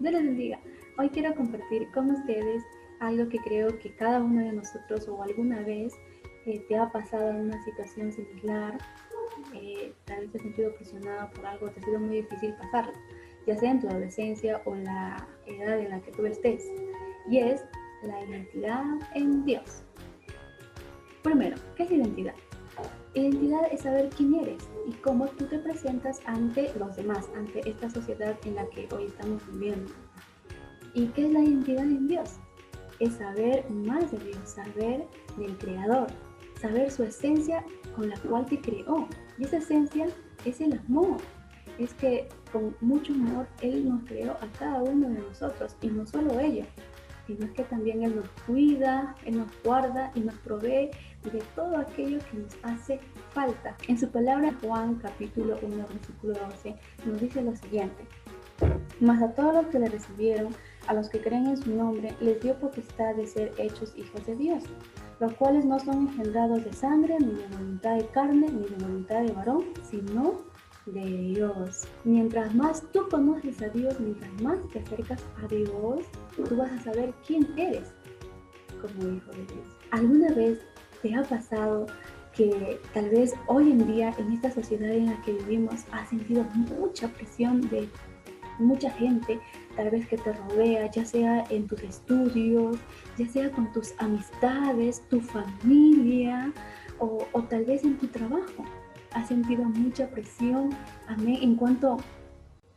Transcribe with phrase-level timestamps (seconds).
[0.00, 0.60] Dios les bendiga.
[0.96, 2.62] Hoy quiero compartir con ustedes
[3.00, 5.92] algo que creo que cada uno de nosotros o alguna vez
[6.46, 8.78] eh, te ha pasado en una situación similar,
[9.54, 12.92] eh, tal vez te has sentido presionado por algo, te ha sido muy difícil pasarlo,
[13.46, 16.64] ya sea en tu adolescencia o en la edad en la que tú estés,
[17.28, 17.64] y es
[18.04, 18.84] la identidad
[19.14, 19.82] en Dios.
[21.22, 22.34] Primero, ¿qué es identidad?
[23.18, 27.90] Identidad es saber quién eres y cómo tú te presentas ante los demás, ante esta
[27.90, 29.92] sociedad en la que hoy estamos viviendo.
[30.94, 32.36] ¿Y qué es la identidad en Dios?
[33.00, 35.04] Es saber más de Dios, saber
[35.36, 36.06] del Creador,
[36.60, 37.64] saber su esencia
[37.96, 39.08] con la cual te creó.
[39.36, 40.06] Y esa esencia
[40.44, 41.16] es el amor.
[41.76, 46.06] Es que con mucho amor Él nos creó a cada uno de nosotros y no
[46.06, 46.64] solo ello,
[47.28, 50.90] sino que también Él nos cuida, Él nos guarda y nos provee
[51.22, 52.98] de todo aquello que nos hace
[53.32, 53.76] falta.
[53.86, 58.04] En su palabra Juan capítulo 1 versículo 12 nos dice lo siguiente.
[58.98, 60.52] Mas a todos los que le recibieron,
[60.86, 64.34] a los que creen en su nombre, les dio potestad de ser hechos hijos de
[64.34, 64.64] Dios,
[65.20, 69.20] los cuales no son engendrados de sangre, ni de voluntad de carne, ni de voluntad
[69.22, 70.47] de varón, sino
[70.92, 71.86] de Dios.
[72.04, 76.04] Mientras más tú conoces a Dios, mientras más te acercas a Dios,
[76.36, 77.94] tú vas a saber quién eres
[78.80, 79.76] como hijo de Dios.
[79.90, 80.60] ¿Alguna vez
[81.02, 81.86] te ha pasado
[82.34, 86.44] que tal vez hoy en día en esta sociedad en la que vivimos has sentido
[86.78, 87.88] mucha presión de
[88.58, 89.40] mucha gente,
[89.76, 92.76] tal vez que te rodea, ya sea en tus estudios,
[93.16, 96.52] ya sea con tus amistades, tu familia
[96.98, 98.64] o, o tal vez en tu trabajo?
[99.18, 100.70] Has sentido mucha presión,
[101.08, 101.96] amén, en cuanto,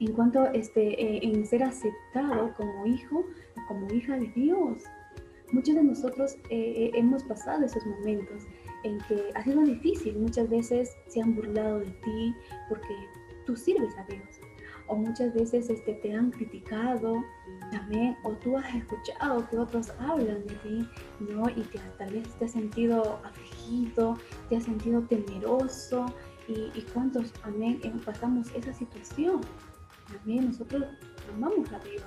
[0.00, 3.24] en cuanto este, eh, en ser aceptado como hijo,
[3.68, 4.82] como hija de Dios.
[5.52, 8.42] Muchos de nosotros eh, eh, hemos pasado esos momentos
[8.84, 12.34] en que ha sido difícil, muchas veces se han burlado de ti
[12.68, 12.94] porque
[13.46, 14.40] tú sirves a Dios.
[14.88, 17.24] O muchas veces este, te han criticado,
[17.70, 20.88] también, o tú has escuchado que otros hablan de ti,
[21.20, 21.48] ¿no?
[21.50, 24.16] Y que tal vez te has sentido afligido,
[24.48, 26.06] te has sentido temeroso,
[26.48, 29.40] y, y cuántos, amén, pasamos esa situación.
[30.22, 30.84] Amén, nosotros
[31.34, 32.04] amamos a Dios,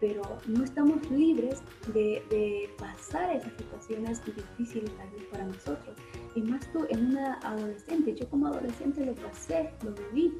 [0.00, 1.62] pero no estamos libres
[1.92, 5.96] de, de, pasar esas situaciones difíciles tal vez para nosotros.
[6.34, 10.38] Y más tú en una adolescente, yo como adolescente lo pasé, lo viví,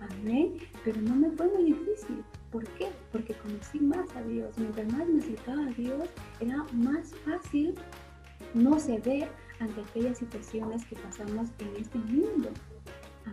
[0.00, 2.22] amén, pero no me fue muy difícil.
[2.50, 2.88] ¿Por qué?
[3.12, 4.56] Porque conocí más a Dios.
[4.56, 6.08] Mientras más me acercaba a Dios,
[6.40, 7.74] era más fácil
[8.54, 9.28] no ceder
[9.60, 12.50] ante aquellas situaciones que pasamos en este mundo.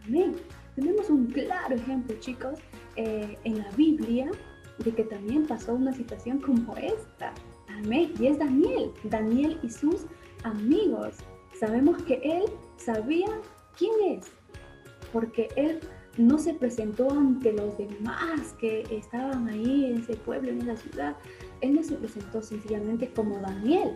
[0.04, 0.36] Amén.
[0.76, 2.60] Tenemos un claro ejemplo, chicos,
[2.98, 4.30] eh, en la Biblia
[4.80, 7.34] de que también pasó una situación como esta.
[7.70, 8.14] Amén.
[8.20, 10.06] Y es Daniel, Daniel y sus
[10.44, 11.16] amigos.
[11.58, 12.44] Sabemos que él
[12.78, 13.28] sabía
[13.78, 14.26] quién es,
[15.14, 15.80] porque él
[16.18, 21.18] no se presentó ante los demás que estaban ahí en ese pueblo, en esa ciudad.
[21.62, 23.94] Él no se presentó sencillamente como Daniel,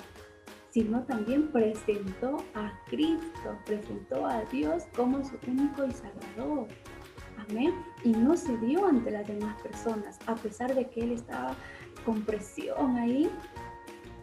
[0.71, 6.67] sino también presentó a Cristo, presentó a Dios como su único y salvador.
[7.49, 7.73] Amén.
[8.03, 11.55] Y no se dio ante las demás personas, a pesar de que él estaba
[12.05, 13.29] con presión ahí,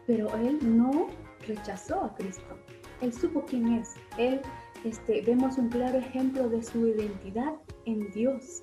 [0.07, 1.09] pero él no
[1.47, 2.59] rechazó a Cristo.
[3.01, 3.95] Él supo quién es.
[4.19, 4.41] Él,
[4.89, 7.55] este, vemos un claro ejemplo de su identidad
[7.85, 8.63] en Dios.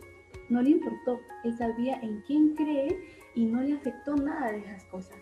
[0.50, 1.20] No le importó.
[1.44, 3.00] Él sabía en quién cree
[3.36, 5.18] y no le afectó nada de esas cosas.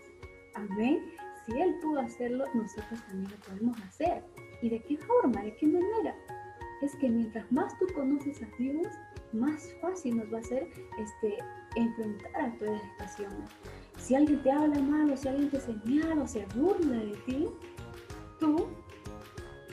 [0.56, 1.02] Amén
[1.46, 4.24] si Él pudo hacerlo, nosotros también lo podemos hacer.
[4.62, 5.42] ¿Y de qué forma?
[5.42, 6.16] ¿De qué manera?
[6.82, 8.88] Es que mientras más tú conoces a Dios,
[9.34, 11.38] más fácil nos va a ser este,
[11.76, 13.50] enfrentar a todas las situaciones.
[13.98, 17.48] Si alguien te habla mal o si alguien te señala o se burla de ti,
[18.40, 18.68] tú,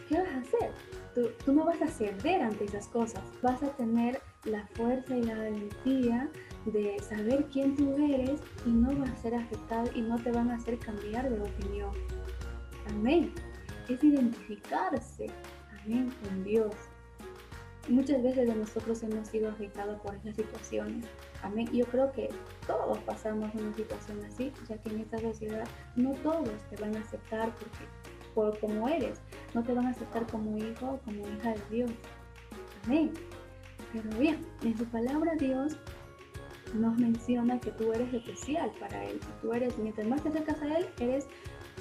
[0.08, 0.72] ¿qué vas a hacer?
[1.18, 3.24] Tú, tú no vas a ceder ante esas cosas.
[3.42, 6.30] Vas a tener la fuerza y la valentía
[6.64, 10.52] de saber quién tú eres y no vas a ser afectado y no te van
[10.52, 11.90] a hacer cambiar de opinión.
[12.90, 13.32] Amén.
[13.88, 15.26] Es identificarse,
[15.82, 16.72] amén, con Dios.
[17.88, 21.04] Muchas veces de nosotros hemos sido afectados por esas situaciones.
[21.42, 21.68] Amén.
[21.72, 22.28] Yo creo que
[22.64, 25.66] todos pasamos una situación así, ya que en esta sociedad
[25.96, 27.88] no todos te van a aceptar porque
[28.38, 29.20] por como eres,
[29.54, 31.90] no te van a aceptar como hijo o como hija de Dios.
[32.84, 33.12] Amén.
[33.92, 35.76] Pero bien, en su palabra Dios
[36.74, 39.18] nos menciona que tú eres especial para Él.
[39.40, 41.26] Tú eres, mientras más te acercas a Él, eres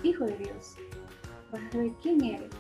[0.03, 0.75] hijo de Dios.
[1.51, 2.51] Vas a saber quién eres.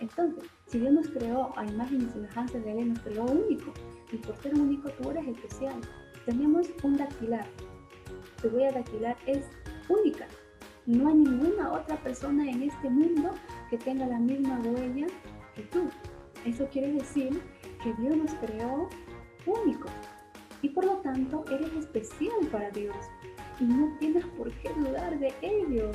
[0.00, 3.72] Entonces, si Dios nos creó a imagen y semejanza de Él, nos creó único.
[4.12, 5.80] Y por ser único, tú eres especial.
[6.26, 7.46] Tenemos un dactilar.
[8.40, 9.44] Tu huella dactilar es
[9.88, 10.26] única.
[10.86, 13.30] No hay ninguna otra persona en este mundo
[13.70, 15.06] que tenga la misma huella
[15.54, 15.88] que tú.
[16.44, 17.40] Eso quiere decir
[17.82, 18.88] que Dios nos creó
[19.46, 19.92] únicos
[20.62, 22.96] y por lo tanto eres especial para Dios.
[23.58, 25.90] y no tienes por qué dudar de ello.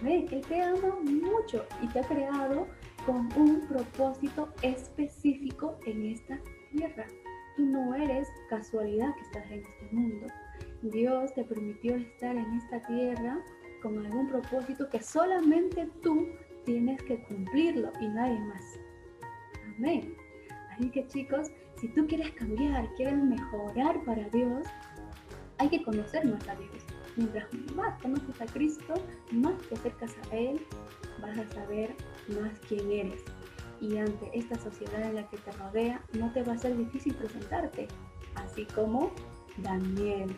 [0.00, 0.26] Amén.
[0.32, 2.66] Él te ama mucho y te ha creado
[3.06, 6.40] con un propósito específico en esta
[6.72, 7.06] tierra.
[7.56, 10.26] Tú no eres casualidad que estás en este mundo.
[10.82, 13.38] Dios te permitió estar en esta tierra
[13.80, 16.26] con algún propósito que solamente tú
[16.64, 18.62] tienes que cumplirlo y nadie más.
[19.76, 20.14] Amén.
[20.72, 21.50] Así que chicos,
[21.80, 24.66] si tú quieres cambiar, quieres mejorar para Dios,
[25.58, 26.84] hay que conocer más a Dios.
[27.16, 28.94] Mientras más conoces a Cristo,
[29.32, 30.66] más te acercas a Él,
[31.20, 31.94] vas a saber
[32.28, 33.22] más quién eres.
[33.80, 37.14] Y ante esta sociedad en la que te rodea, no te va a ser difícil
[37.14, 37.88] presentarte,
[38.36, 39.12] así como
[39.58, 40.34] Daniel.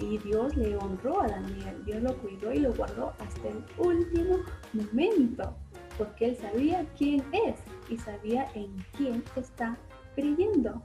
[0.00, 4.38] Y, Dios le honró a Daniel, Dios lo cuidó y lo guardó hasta el último
[4.72, 5.56] momento,
[5.98, 7.58] porque él sabía quién es
[7.88, 9.76] y sabía en quién está
[10.14, 10.82] creyendo.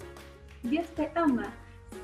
[0.63, 1.54] Dios te ama,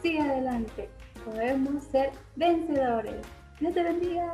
[0.02, 0.90] sigue adelante,
[1.26, 3.26] podemos ser vencedores.
[3.60, 4.34] Dios te bendiga.